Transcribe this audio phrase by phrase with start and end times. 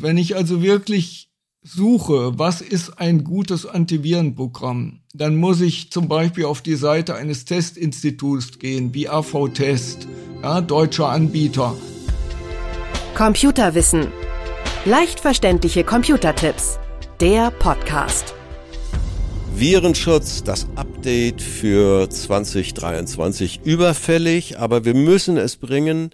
[0.00, 1.28] Wenn ich also wirklich
[1.62, 7.46] suche, was ist ein gutes Antivirenprogramm, dann muss ich zum Beispiel auf die Seite eines
[7.46, 10.06] Testinstituts gehen, wie AV-Test,
[10.40, 11.74] ja, deutscher Anbieter.
[13.16, 14.06] Computerwissen.
[14.84, 16.78] Leicht verständliche Computertipps.
[17.20, 18.34] Der Podcast.
[19.56, 26.10] Virenschutz, das Update für 2023 überfällig, aber wir müssen es bringen,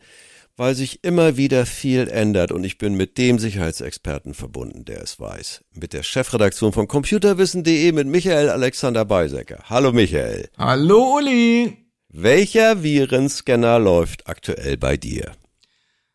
[0.56, 5.18] weil sich immer wieder viel ändert und ich bin mit dem Sicherheitsexperten verbunden, der es
[5.18, 5.64] weiß.
[5.72, 9.64] Mit der Chefredaktion von computerwissen.de mit Michael Alexander Beisecker.
[9.64, 10.48] Hallo Michael.
[10.56, 11.76] Hallo Uli.
[12.08, 15.32] Welcher Virenscanner läuft aktuell bei dir?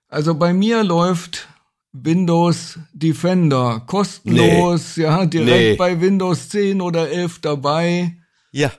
[0.07, 1.49] Also bei mir läuft
[1.91, 5.03] Windows Defender kostenlos, nee.
[5.03, 5.75] ja, direkt nee.
[5.75, 8.15] bei Windows 10 oder 11 dabei.
[8.51, 8.71] Ja.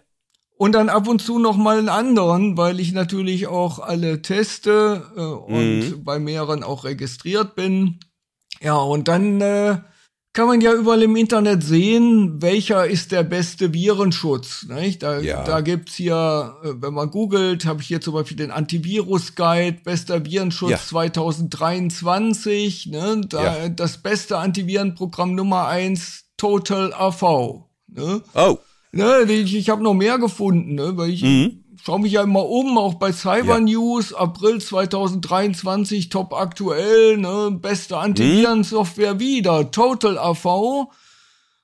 [0.60, 5.06] Und dann ab und zu noch mal einen anderen, weil ich natürlich auch alle teste
[5.16, 6.04] äh, und mhm.
[6.04, 7.98] bei mehreren auch registriert bin.
[8.60, 9.78] Ja, und dann äh,
[10.34, 14.66] kann man ja überall im Internet sehen, welcher ist der beste Virenschutz.
[14.68, 15.02] Nicht?
[15.02, 15.44] Da, ja.
[15.44, 20.26] da gibt's hier, äh, wenn man googelt, habe ich hier zum Beispiel den Antivirus-Guide, bester
[20.26, 20.76] Virenschutz ja.
[20.76, 22.88] 2023.
[22.88, 23.22] Ne?
[23.30, 23.68] Da, ja.
[23.70, 27.64] Das beste Antivirenprogramm Nummer eins, Total AV.
[27.88, 28.20] Ne?
[28.34, 28.58] Oh.
[28.92, 31.62] Ne, ich ich habe noch mehr gefunden, ne, weil ich mhm.
[31.82, 33.60] schaue mich ja immer um, auch bei Cyber ja.
[33.60, 39.20] News, April 2023, top aktuell, ne, beste Antivirensoftware mhm.
[39.20, 40.88] wieder, Total AV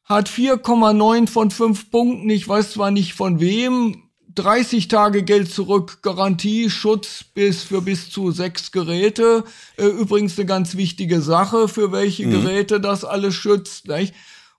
[0.05, 5.99] hat 4,9 von 5 Punkten, ich weiß zwar nicht von wem, 30 Tage Geld zurück,
[6.03, 9.45] Garantie, Schutz bis für bis zu sechs Geräte.
[9.77, 12.33] Äh, übrigens eine ganz wichtige Sache, für welche mhm.
[12.33, 13.89] Geräte das alles schützt.
[13.89, 14.15] Nicht?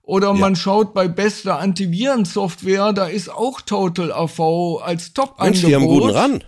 [0.08, 0.32] Oder ja.
[0.32, 5.68] man schaut bei bester Antivirensoftware, da ist auch Total AV als Top-Angebot.
[5.68, 6.44] die haben guten ran.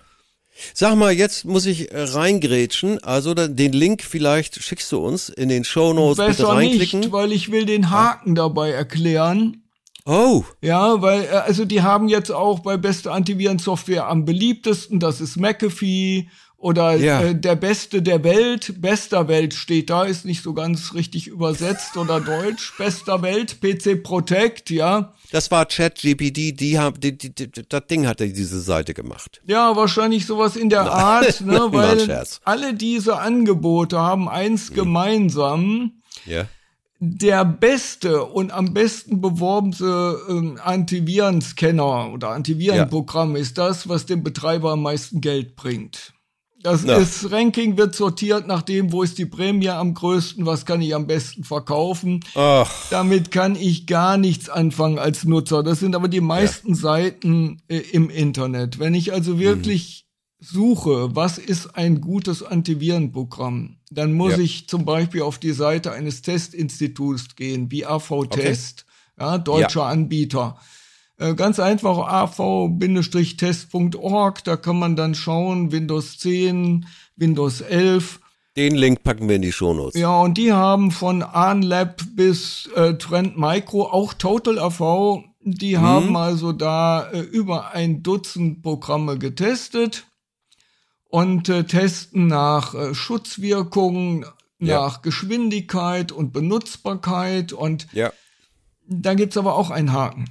[0.72, 3.04] Sag mal, jetzt muss ich äh, reingrätschen.
[3.04, 7.00] Also den Link vielleicht schickst du uns in den Show Notes bitte reinklicken.
[7.00, 9.64] nicht, weil ich will den Haken dabei erklären.
[10.06, 10.42] Oh.
[10.62, 15.36] Ja, weil, äh, also die haben jetzt auch bei beste Antivirensoftware am beliebtesten, das ist
[15.36, 17.22] McAfee oder ja.
[17.22, 21.96] äh, der Beste der Welt, bester Welt steht da, ist nicht so ganz richtig übersetzt
[21.96, 22.74] oder deutsch.
[22.76, 25.14] Bester Welt, PC Protect, ja.
[25.32, 29.40] Das war ChatGPT, die haben, die, die, die, das Ding hat diese Seite gemacht.
[29.46, 34.74] Ja, wahrscheinlich sowas in der Art, ne, weil alle diese Angebote haben eins hm.
[34.74, 35.92] gemeinsam.
[36.26, 36.44] Ja.
[37.02, 43.40] Der beste und am besten beworbene äh, Antivirenscanner oder Antivirenprogramm ja.
[43.40, 46.12] ist das, was dem Betreiber am meisten Geld bringt.
[46.62, 46.98] Das ja.
[46.98, 50.94] ist, Ranking wird sortiert nach dem, wo ist die Prämie am größten, was kann ich
[50.94, 52.20] am besten verkaufen.
[52.34, 52.70] Ach.
[52.90, 55.62] Damit kann ich gar nichts anfangen als Nutzer.
[55.62, 56.74] Das sind aber die meisten ja.
[56.74, 58.78] Seiten äh, im Internet.
[58.78, 60.06] Wenn ich also wirklich
[60.38, 60.44] mhm.
[60.44, 64.40] suche, was ist ein gutes Antivirenprogramm, dann muss ja.
[64.40, 68.84] ich zum Beispiel auf die Seite eines Testinstituts gehen, wie AV-Test,
[69.16, 69.24] okay.
[69.26, 70.58] ja, deutscher Anbieter.
[71.20, 72.44] Äh, ganz einfach av-test.org,
[74.44, 76.86] da kann man dann schauen, Windows 10,
[77.16, 78.20] Windows 11.
[78.56, 80.00] Den Link packen wir in die Shownotes.
[80.00, 85.82] Ja, und die haben von ANLab bis äh, Trend Micro, auch Total AV, die mhm.
[85.82, 90.06] haben also da äh, über ein Dutzend Programme getestet
[91.06, 94.24] und äh, testen nach äh, Schutzwirkungen,
[94.58, 94.80] ja.
[94.80, 98.10] nach Geschwindigkeit und Benutzbarkeit und ja.
[98.86, 100.24] da gibt's aber auch einen Haken.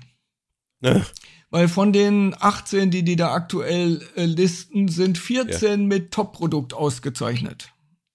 [0.82, 1.06] Ne?
[1.50, 5.78] Weil von den 18, die die da aktuell äh, listen, sind 14 ja.
[5.78, 7.72] mit Top-Produkt ausgezeichnet.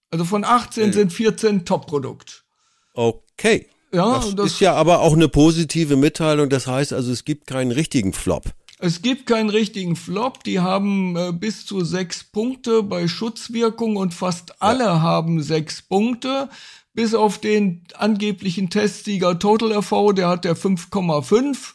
[0.09, 0.93] Also von 18 äh.
[0.93, 2.45] sind 14 Top-Produkt.
[2.93, 3.67] Okay.
[3.91, 6.49] Ja, das, das ist ja aber auch eine positive Mitteilung.
[6.49, 8.51] Das heißt also, es gibt keinen richtigen Flop.
[8.79, 10.43] Es gibt keinen richtigen Flop.
[10.43, 15.01] Die haben äh, bis zu sechs Punkte bei Schutzwirkung und fast alle ja.
[15.01, 16.49] haben sechs Punkte.
[16.93, 21.73] Bis auf den angeblichen Testsieger Total RV, der hat der 5,5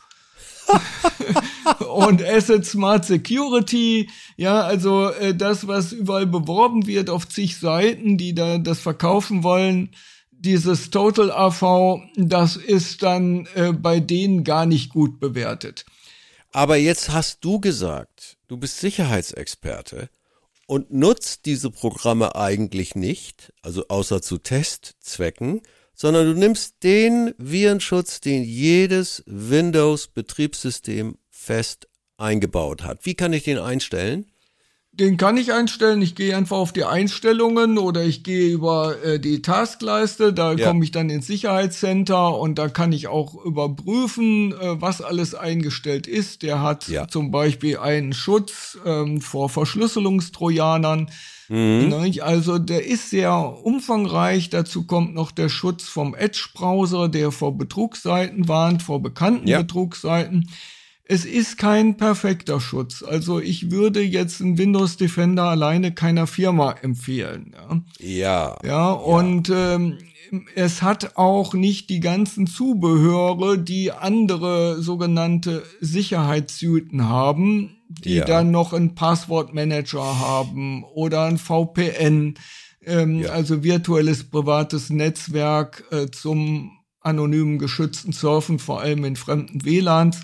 [1.95, 8.19] und Asset Smart Security, ja, also äh, das, was überall beworben wird auf zig Seiten,
[8.19, 9.91] die da das verkaufen wollen,
[10.31, 15.85] dieses Total AV, das ist dann äh, bei denen gar nicht gut bewertet.
[16.53, 20.09] Aber jetzt hast du gesagt, du bist Sicherheitsexperte
[20.67, 25.61] und nutzt diese Programme eigentlich nicht, also außer zu Testzwecken,
[26.01, 33.05] sondern du nimmst den Virenschutz, den jedes Windows-Betriebssystem fest eingebaut hat.
[33.05, 34.33] Wie kann ich den einstellen?
[34.93, 36.03] Den kann ich einstellen.
[36.03, 40.33] Ich gehe einfach auf die Einstellungen oder ich gehe über äh, die Taskleiste.
[40.33, 40.67] Da Ja.
[40.67, 46.09] komme ich dann ins Sicherheitscenter und da kann ich auch überprüfen, äh, was alles eingestellt
[46.09, 46.43] ist.
[46.43, 47.07] Der hat Ja.
[47.07, 51.09] zum Beispiel einen Schutz ähm, vor Verschlüsselungstrojanern.
[51.49, 51.89] Mhm.
[51.89, 53.33] Ne, Also der ist sehr
[53.65, 54.51] umfangreich.
[54.51, 59.59] Dazu kommt noch der Schutz vom Edge-Browser, der vor Betrugsseiten warnt, vor bekannten Ja.
[59.63, 60.51] Betrugsseiten.
[61.13, 63.03] Es ist kein perfekter Schutz.
[63.03, 67.53] Also ich würde jetzt einen Windows Defender alleine keiner Firma empfehlen.
[67.99, 68.57] Ja, Ja.
[68.65, 69.99] ja und ähm,
[70.55, 78.25] es hat auch nicht die ganzen Zubehöre, die andere sogenannte Sicherheitssuiten haben, die Ja.
[78.25, 82.35] dann noch einen Passwortmanager haben oder ein VPN,
[82.87, 83.31] ähm, Ja.
[83.31, 86.71] also virtuelles privates Netzwerk äh, zum
[87.01, 90.21] anonymen geschützten Surfen, vor allem in fremden WLANs.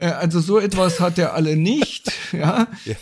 [0.00, 2.66] Äh, also so etwas hat er alle nicht, ja.
[2.84, 2.94] Ja.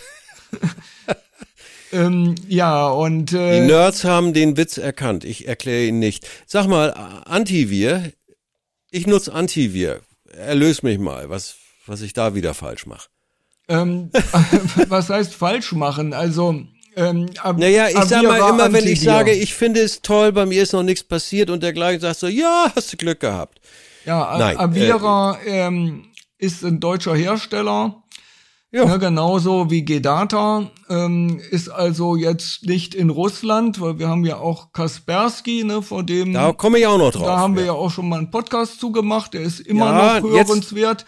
[1.93, 5.25] ähm, ja, und Die äh, Nerds haben den Witz erkannt.
[5.25, 6.27] Ich erkläre ihn nicht.
[6.47, 6.91] Sag mal,
[7.25, 8.13] Antivir.
[8.91, 10.01] Ich nutze Antivir.
[10.31, 11.55] Erlös mich mal, was,
[11.87, 13.09] was ich da wieder falsch mache.
[13.69, 14.11] ähm,
[14.89, 16.13] was heißt falsch machen?
[16.13, 16.63] Also
[16.97, 20.45] ähm, Ab- Naja, ich sag mal immer, wenn ich sage, ich finde es toll, bei
[20.47, 23.61] mir ist noch nichts passiert und dergleichen sagst du, ja, hast du Glück gehabt.
[24.05, 26.05] ja, Nein, Avira ähm,
[26.39, 28.03] ist ein deutscher Hersteller.
[28.71, 28.85] Ja.
[28.85, 34.37] Ne, genauso wie G-Data ähm, ist also jetzt nicht in Russland, weil wir haben ja
[34.37, 37.25] auch Kaspersky, ne, vor dem Da komme ich auch noch drauf.
[37.25, 40.29] da haben wir ja auch schon mal einen Podcast zugemacht, der ist immer Ja, noch
[40.31, 41.07] hörenswert.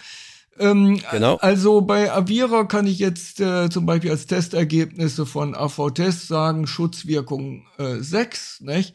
[0.59, 1.37] Ähm, Genau.
[1.37, 7.67] Also bei Avira kann ich jetzt äh, zum Beispiel als Testergebnisse von AV-Test sagen, Schutzwirkung
[7.79, 8.94] äh, 6, nicht?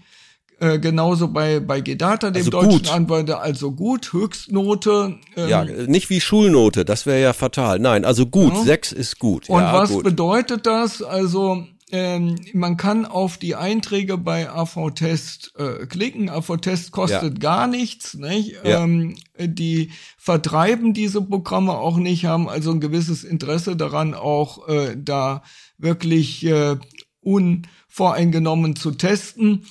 [0.59, 2.89] Äh, genauso bei, bei Gedata, dem Also deutschen gut.
[2.89, 5.17] Anwender, also gut, Höchstnote.
[5.35, 7.79] Ähm, Ja, nicht wie Schulnote, das wäre ja fatal.
[7.79, 8.63] Nein, also gut, Ja.
[8.63, 9.49] sechs ist gut.
[9.49, 10.03] Und ja, was gut.
[10.05, 11.01] bedeutet das?
[11.03, 16.29] Also ähm, man kann auf die Einträge bei AV-Test äh, klicken.
[16.29, 17.39] AV-Test kostet Ja.
[17.39, 18.13] gar nichts.
[18.15, 18.53] Nicht?
[18.63, 18.83] Ja.
[18.83, 24.95] Ähm, die vertreiben diese Programme auch nicht, haben also ein gewisses Interesse daran, auch äh,
[24.97, 25.43] da
[25.77, 26.77] wirklich äh,
[27.21, 29.65] unvoreingenommen zu testen.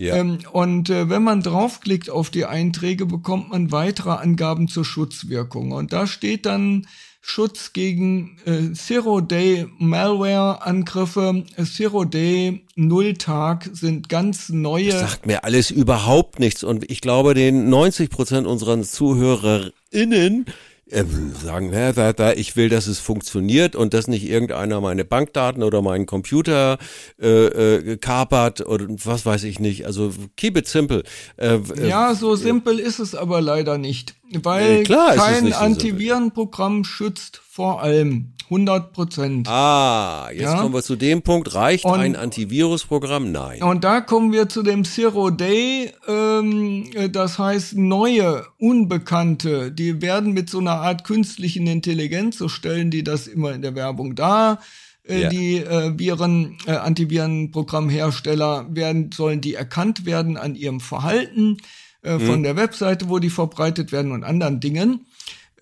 [0.00, 0.16] Ja.
[0.16, 5.72] Ähm, und äh, wenn man draufklickt auf die Einträge, bekommt man weitere Angaben zur Schutzwirkung.
[5.72, 6.86] Und da steht dann
[7.20, 11.44] Schutz gegen äh, Zero-Day-Malware-Angriffe.
[11.62, 14.92] Zero-Day, Nulltag sind ganz neue.
[14.92, 20.46] sagt mir alles überhaupt nichts und ich glaube, den 90 Prozent unserer ZuhörerInnen
[20.92, 21.04] äh,
[21.42, 25.62] sagen, ja, da, da, ich will, dass es funktioniert und dass nicht irgendeiner meine Bankdaten
[25.62, 26.78] oder meinen Computer
[27.20, 29.86] äh, äh, kapert oder was weiß ich nicht.
[29.86, 31.02] Also keep it simple.
[31.36, 35.52] Äh, äh, Ja, so simpel ist es aber leider nicht, weil Äh, klar kein.
[35.52, 39.46] Antivirenprogramm schützt vor allem 100 Prozent.
[39.48, 40.60] Ah, jetzt Ja.
[40.60, 41.54] kommen wir zu dem Punkt.
[41.54, 43.30] Reicht Und- ein Antivirusprogramm?
[43.30, 43.62] Nein.
[43.62, 50.02] Und da kommen wir zu dem Zero Day, ähm, äh, das heißt neue, unbekannte, die
[50.02, 54.16] werden mit so einer Art künstlichen Intelligenz, so stellen die das immer in der Werbung
[54.16, 54.58] dar,
[55.04, 55.28] äh, Ja.
[55.28, 61.58] die äh, Viren, äh, Antivirenprogrammhersteller werden, sollen die erkannt werden an ihrem Verhalten
[62.02, 62.20] äh, Mhm.
[62.26, 65.06] von der Webseite, wo die verbreitet werden und anderen Dingen.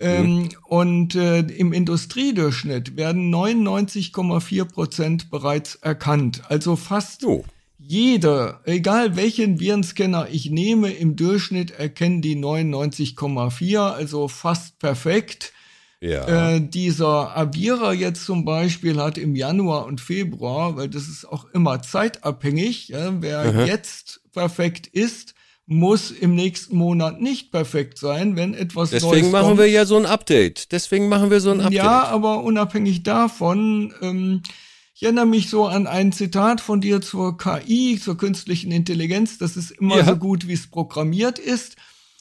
[0.00, 6.43] Ähm, und äh, im Industriedurchschnitt werden 99,4 Prozent bereits erkannt.
[6.49, 7.44] Also fast So.
[7.81, 15.52] jeder, egal welchen Virenscanner ich nehme, im Durchschnitt erkennen die 99,4, also fast perfekt.
[16.00, 16.55] Ja.
[16.55, 21.46] Äh, dieser Avira jetzt zum Beispiel hat im Januar und Februar, weil das ist auch
[21.52, 25.35] immer zeitabhängig, ja, wer jetzt perfekt ist,
[25.70, 29.59] muss im nächsten Monat nicht perfekt sein, wenn etwas Deswegen Neues machen kommt.
[29.59, 30.73] wir ja so ein Update.
[30.73, 31.75] Deswegen machen wir so ein Update.
[31.76, 34.42] Ja, aber unabhängig davon, ähm,
[34.95, 39.57] ich erinnere mich so an ein Zitat von dir zur KI, zur künstlichen Intelligenz, das
[39.59, 40.07] ist immer Ja.
[40.07, 41.76] so gut, wie es programmiert ist.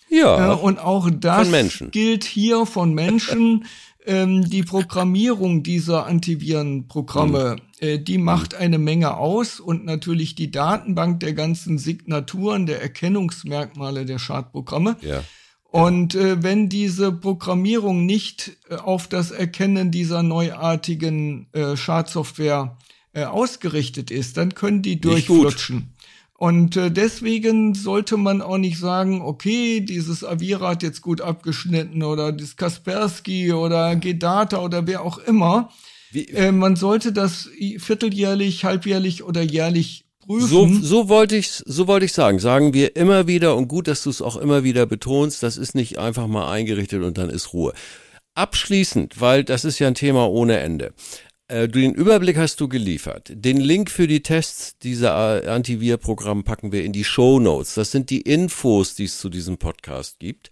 [0.10, 0.52] ja.
[0.54, 1.92] Äh, und auch das Von Menschen.
[1.92, 3.66] gilt hier von Menschen.
[4.08, 7.88] ähm, die Programmierung dieser Antivirenprogramme, Mhm.
[7.88, 14.06] äh, die macht eine Menge aus und natürlich die Datenbank der ganzen Signaturen, der Erkennungsmerkmale
[14.06, 14.98] der Schadprogramme.
[15.02, 15.24] ja.
[15.70, 22.78] Und äh, wenn diese Programmierung nicht äh, auf das Erkennen dieser neuartigen äh, Schadsoftware
[23.12, 25.94] äh, ausgerichtet ist, dann können die durchflutschen.
[26.38, 32.04] Und äh, deswegen sollte man auch nicht sagen, okay, dieses Avira hat jetzt gut abgeschnitten
[32.04, 35.72] oder das Kaspersky oder Gedata oder wer auch immer.
[36.14, 40.48] Äh, man sollte das vierteljährlich, halbjährlich oder jährlich prüfen.
[40.48, 42.38] So, so wollte ich, so wollte ich sagen.
[42.38, 45.42] Sagen wir immer wieder und gut, dass du es auch immer wieder betonst.
[45.42, 47.74] Das ist nicht einfach mal eingerichtet und dann ist Ruhe.
[48.36, 50.94] Abschließend, weil das ist ja ein Thema ohne Ende.
[51.50, 53.32] Äh, den Überblick hast du geliefert.
[53.34, 57.76] Den Link für die Tests dieser Antivir-Programm packen wir in die Show Notes.
[57.76, 60.50] Das sind die Infos, die es zu diesem Podcast gibt.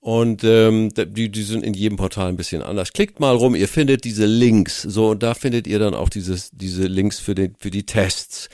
[0.00, 2.92] Und ähm, die, die sind in jedem Portal ein bisschen anders.
[2.92, 4.82] Klickt mal rum, ihr findet diese Links.
[4.82, 8.48] So, und da findet ihr dann auch dieses, diese Links für, den, für die Tests.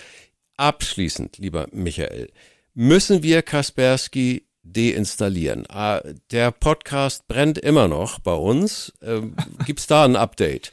[0.57, 2.31] Abschließend, lieber Michael,
[2.75, 5.65] müssen wir Kaspersky deinstallieren.
[5.69, 8.93] Ah, der Podcast brennt immer noch bei uns.
[9.03, 9.35] Ähm,
[9.67, 10.73] gibt's da ein Update?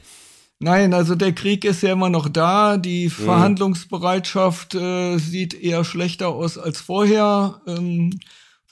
[0.62, 2.76] Nein, also der Krieg ist ja immer noch da.
[2.76, 3.10] Die mhm.
[3.10, 7.60] Verhandlungsbereitschaft äh, sieht eher schlechter aus als vorher.
[7.66, 8.18] Ähm,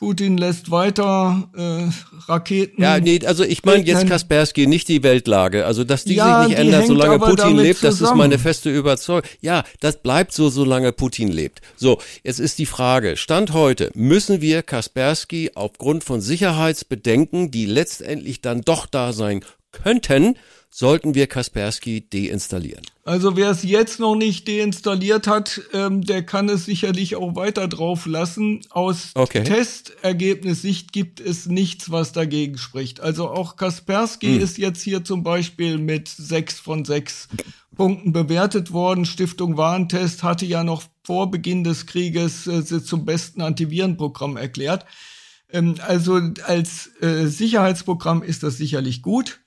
[0.00, 1.90] Putin lässt weiter äh,
[2.26, 2.80] Raketen.
[2.80, 5.66] Ja, nee, also ich meine jetzt Kaspersky, nicht die Weltlage.
[5.66, 8.00] Also dass die ja, sich nicht ändert, solange Putin lebt, zusammen.
[8.00, 9.28] das ist meine feste Überzeugung.
[9.42, 11.60] Ja, das bleibt so, solange Putin lebt.
[11.76, 18.40] So, jetzt ist die Frage, Stand heute, müssen wir Kaspersky aufgrund von Sicherheitsbedenken, die letztendlich
[18.40, 20.36] dann doch da sein könnten,
[20.70, 22.82] sollten wir Kaspersky deinstallieren.
[23.04, 27.66] Also wer es jetzt noch nicht deinstalliert hat, ähm, der kann es sicherlich auch weiter
[27.66, 28.60] drauf lassen.
[28.70, 29.42] Aus okay.
[29.42, 33.00] Testergebnissicht gibt es nichts, was dagegen spricht.
[33.00, 34.40] Also auch Kaspersky hm.
[34.40, 37.28] ist jetzt hier zum Beispiel mit sechs von sechs
[37.74, 39.04] Punkten bewertet worden.
[39.04, 44.86] Stiftung Warentest hatte ja noch vor Beginn des Krieges äh, sie zum besten Antivirenprogramm erklärt.
[45.52, 49.39] Ähm, also als äh, Sicherheitsprogramm ist das sicherlich gut.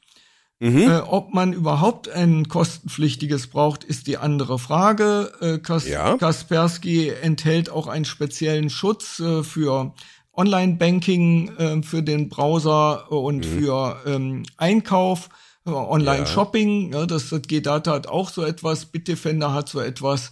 [0.64, 0.90] Mhm.
[0.90, 5.30] Äh, ob man überhaupt ein kostenpflichtiges braucht, ist die andere Frage.
[5.42, 6.16] Äh, Kas ja.
[6.16, 9.94] Kaspersky enthält auch einen speziellen Schutz äh, für
[10.32, 13.60] Online-Banking, äh, für den Browser und mhm.
[13.60, 15.28] für ähm, Einkauf,
[15.66, 16.94] äh, Online-Shopping.
[16.94, 17.00] Ja.
[17.02, 17.06] ja.
[17.08, 20.32] das, das G-Data hat auch so etwas, Bitdefender hat so etwas.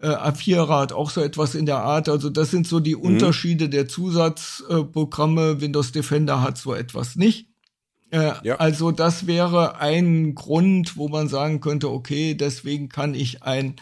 [0.00, 2.08] Äh, A4 hat auch so etwas in der Art.
[2.08, 3.02] Also das sind so die mhm.
[3.02, 5.60] Unterschiede der Zusatzprogramme.
[5.60, 7.50] Windows Defender hat so etwas nicht.
[8.10, 8.56] Äh, ja.
[8.56, 13.76] Also das wäre ein Grund, wo man sagen könnte, okay, deswegen kann ich ein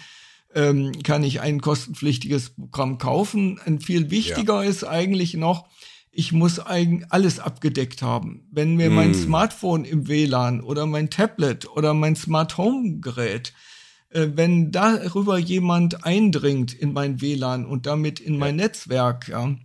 [0.54, 3.60] ähm, kann ich ein kostenpflichtiges Programm kaufen.
[3.64, 4.70] Ein viel wichtiger ja.
[4.70, 5.66] ist eigentlich noch,
[6.10, 8.46] ich muss eigentlich alles abgedeckt haben.
[8.52, 8.94] Wenn mir hm.
[8.94, 13.52] mein Smartphone im WLAN oder mein Tablet oder mein Smart Home Gerät,
[14.10, 19.56] äh, wenn darüber jemand eindringt in mein WLAN und damit in mein Netzwerk, ja,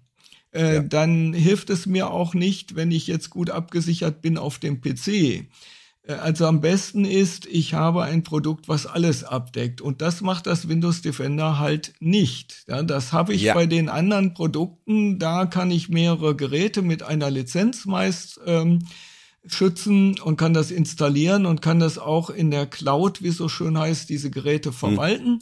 [0.51, 0.81] äh, ja.
[0.81, 5.47] dann hilft es mir auch nicht, wenn ich jetzt gut abgesichert bin auf dem PC.
[6.09, 9.81] Äh, also am besten ist, ich habe ein Produkt, was alles abdeckt.
[9.81, 12.63] Und das macht das Windows Defender halt nicht.
[12.67, 13.53] Ja, das habe ich ja.
[13.53, 15.19] bei den anderen Produkten.
[15.19, 18.79] Da kann ich mehrere Geräte mit einer Lizenz meist ähm,
[19.45, 23.77] schützen und kann das installieren und kann das auch in der Cloud, wie so schön
[23.77, 24.75] heißt, diese Geräte hm.
[24.75, 25.31] verwalten.
[25.31, 25.39] Mhm.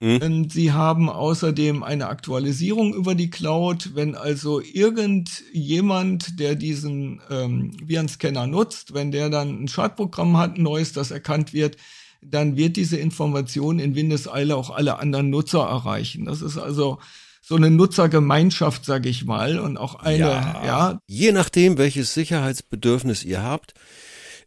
[0.00, 0.50] Mhm.
[0.50, 3.94] Sie haben außerdem eine Aktualisierung über die Cloud.
[3.94, 10.62] Wenn also irgendjemand, der diesen ähm, Virenscanner nutzt, wenn der dann ein Schadprogramm hat, ein
[10.62, 11.76] neues, das erkannt wird,
[12.20, 16.26] dann wird diese Information in Windeseile auch alle anderen Nutzer erreichen.
[16.26, 16.98] Das ist also
[17.40, 20.62] so eine Nutzergemeinschaft, sage ich mal, und auch eine, ja.
[20.66, 20.98] ja.
[21.06, 23.74] Je nachdem, welches Sicherheitsbedürfnis ihr habt,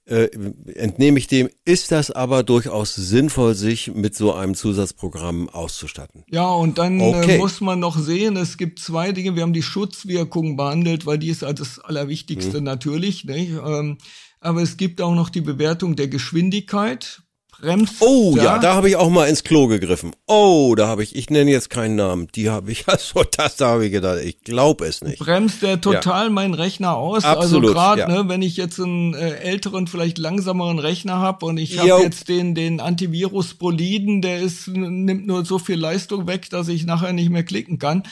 [0.09, 0.29] äh,
[0.73, 6.23] entnehme ich dem, ist das aber durchaus sinnvoll, sich mit so einem Zusatzprogramm auszustatten.
[6.29, 7.35] Ja, und dann äh, okay.
[7.35, 9.35] äh, muss man noch sehen, es gibt zwei Dinge.
[9.35, 12.63] Wir haben die Schutzwirkung behandelt, weil die ist halt das Allerwichtigste hm.
[12.63, 13.27] natürlich.
[13.29, 13.97] Ähm,
[14.39, 17.21] aber es gibt auch noch die Bewertung der Geschwindigkeit
[17.59, 17.95] bremst.
[17.99, 20.11] Oh ja, da habe ich auch mal ins Klo gegriffen.
[20.27, 23.69] Oh, da habe ich, ich nenne jetzt keinen Namen, die habe ich, also das da
[23.69, 25.19] habe ich gedacht, ich glaube es nicht.
[25.19, 26.29] Bremst der total ja.
[26.29, 27.23] meinen Rechner aus.
[27.23, 28.07] Also Absolut, also gerade, ja.
[28.07, 32.29] ne, wenn ich jetzt einen äh, älteren, vielleicht langsameren Rechner habe und ich habe jetzt
[32.29, 37.13] den, den Antivirus Boliden, der ist, nimmt nur so viel Leistung weg, dass ich nachher
[37.13, 38.03] nicht mehr klicken kann.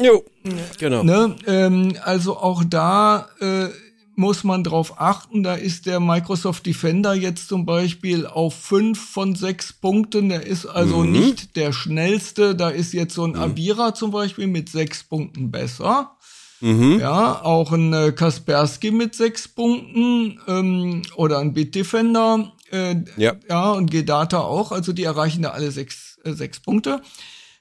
[0.00, 0.24] Jo,
[0.78, 1.02] genau.
[1.02, 3.68] Ne, ähm, also auch da äh,
[4.20, 5.42] muss man darauf achten.
[5.42, 10.28] Da ist der Microsoft Defender jetzt zum Beispiel auf fünf von sechs Punkten.
[10.28, 11.12] Der ist also mhm.
[11.12, 12.54] nicht der schnellste.
[12.54, 13.40] Da ist jetzt so ein mhm.
[13.40, 16.16] Avira zum Beispiel mit sechs Punkten besser.
[16.60, 17.00] Mhm.
[17.00, 22.52] Ja, auch ein äh, Kaspersky mit sechs Punkten ähm, oder ein Bitdefender.
[22.70, 23.36] Äh, ja.
[23.48, 24.70] ja, und G-Data auch.
[24.70, 27.00] Also die erreichen da alle sechs, äh, sechs Punkte.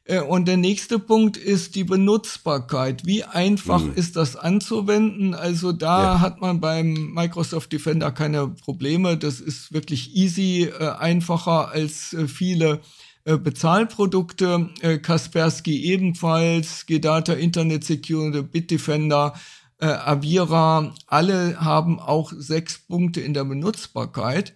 [0.09, 3.05] Äh, und der nächste Punkt ist die Benutzbarkeit.
[3.05, 3.93] Wie einfach mhm.
[3.95, 5.33] ist das anzuwenden?
[5.33, 6.19] Also da ja.
[6.19, 9.17] hat man beim Microsoft Defender keine Probleme.
[9.17, 12.81] Das ist wirklich easy, äh, einfacher als äh, viele
[13.25, 14.69] Bezahlprodukte.
[15.03, 19.33] Kaspersky ebenfalls, Gedata Internet Security, Bitdefender,
[19.77, 24.55] Avira, alle haben auch sechs Punkte in der Benutzbarkeit.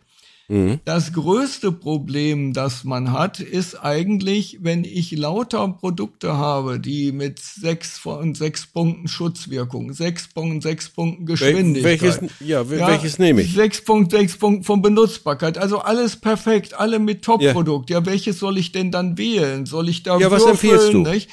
[0.50, 0.80] Mhm.
[0.86, 7.40] Das größte Problem, das man hat, ist eigentlich, wenn ich lauter Produkte habe, die mit
[7.40, 12.02] sechs von sechs Punkten Schutzwirkung, sechs Punkten, sechs Punkten Geschwindigkeit.
[12.02, 13.54] Welches, ja, welches ja, nehme ich?
[13.54, 15.58] Sechs Punkte, sechs Punkte von Benutzbarkeit.
[15.58, 17.90] Also alles perfekt, alle mit Top-Produkt.
[17.90, 18.00] Ja.
[18.00, 18.06] ja.
[18.06, 19.66] welches soll ich denn dann wählen?
[19.66, 21.00] Soll ich da Ja, würfeln, was empfiehlst du?
[21.04, 21.30] Nicht?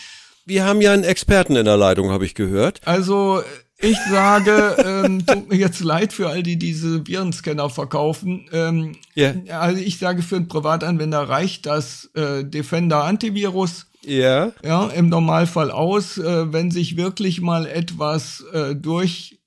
[0.47, 2.81] Wir haben ja einen Experten in der Leitung, habe ich gehört.
[2.85, 3.43] Also
[3.81, 8.49] ich sage, ähm, tut mir jetzt leid für all die diese Virenscanner verkaufen.
[8.53, 9.35] Ähm, yeah.
[9.59, 13.87] Also ich sage, für einen Privatanwender reicht das äh, Defender Antivirus.
[14.05, 14.53] Ja.
[14.65, 16.19] Ja, im Normalfall aus.
[16.19, 19.39] Äh, wenn sich wirklich mal etwas äh, durch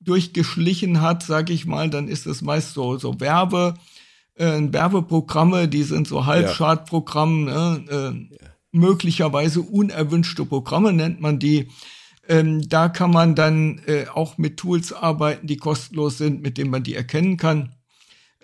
[0.00, 3.74] durchgeschlichen hat, sag ich mal, dann ist es meist so so Werbe
[4.36, 7.84] äh, Werbeprogramme, die sind so Halbschadprogramme, ne?
[7.90, 8.50] äh, ja.
[8.70, 11.68] möglicherweise unerwünschte Programme nennt man die.
[12.28, 16.70] Ähm, da kann man dann äh, auch mit Tools arbeiten, die kostenlos sind, mit denen
[16.70, 17.74] man die erkennen kann.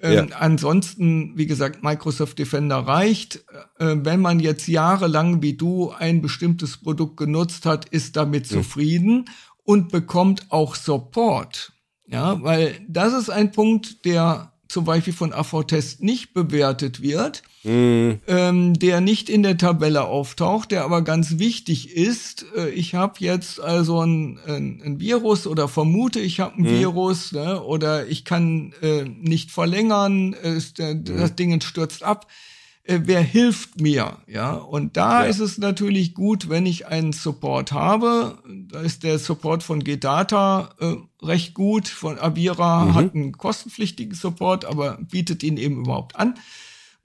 [0.03, 0.37] Ähm, ja.
[0.37, 3.45] Ansonsten, wie gesagt, Microsoft Defender reicht.
[3.79, 8.55] Äh, wenn man jetzt jahrelang wie du ein bestimmtes Produkt genutzt hat, ist damit mhm.
[8.55, 9.25] zufrieden
[9.65, 11.73] und bekommt auch Support.
[12.07, 18.13] Ja, weil das ist ein Punkt, der zum Beispiel von AV-Test nicht bewertet wird, mm.
[18.27, 22.47] ähm, der nicht in der Tabelle auftaucht, der aber ganz wichtig ist.
[22.57, 26.79] Äh, ich habe jetzt also ein, ein, ein, Virus oder vermute, ich habe ein mm.
[26.81, 30.59] Virus ne, oder ich kann äh, nicht verlängern, äh,
[31.05, 32.27] das Ding stürzt ab
[32.85, 34.19] äh, wer hilft mir?
[34.27, 35.31] Ja, und da ja.
[35.31, 38.39] ist es natürlich gut, wenn ich einen Support habe.
[38.71, 41.89] Da ist der Support von Gedata äh, recht gut.
[41.89, 42.95] Von Avira mhm.
[42.95, 46.35] hat einen kostenpflichtigen Support, aber bietet ihn eben überhaupt an.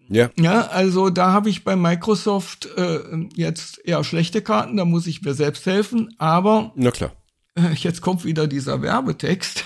[0.10, 0.30] Ja.
[0.40, 3.00] Ja, also da habe ich bei Microsoft äh,
[3.36, 7.12] jetzt eher schlechte Karten, da muss ich mir selbst helfen, aber Na klar.
[7.76, 9.66] jetzt kommt wieder dieser Werbetext.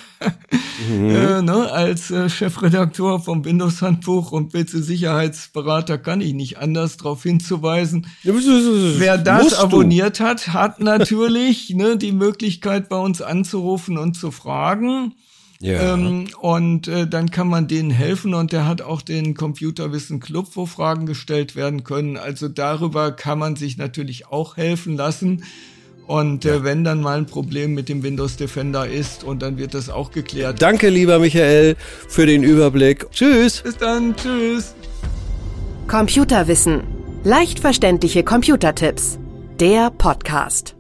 [0.88, 1.10] Mhm.
[1.10, 8.08] äh, ne, als äh, Chefredakteur vom Windows-Handbuch und PC-Sicherheitsberater kann ich nicht anders darauf hinzuweisen.
[8.24, 15.16] Wer das abonniert hat, hat natürlich ne, die Möglichkeit, bei uns anzurufen und zu fragen.
[15.60, 15.94] Ja.
[15.94, 20.48] Ähm, und äh, dann kann man denen helfen und der hat auch den Computerwissen Club,
[20.56, 22.18] wo Fragen gestellt werden können.
[22.18, 25.44] Also darüber kann man sich natürlich auch helfen lassen.
[26.12, 29.74] Und äh, wenn dann mal ein Problem mit dem Windows Defender ist und dann wird
[29.74, 30.62] das auch geklärt.
[30.62, 31.78] Danke, lieber Michael,
[32.10, 33.10] für den Überblick.
[33.12, 33.62] Tschüss.
[33.62, 34.14] Bis dann.
[34.18, 34.76] Tschüss.
[35.88, 36.84] Computerwissen.
[37.24, 39.20] Leicht verständliche Computertipps.
[39.62, 40.76] Der Podcast.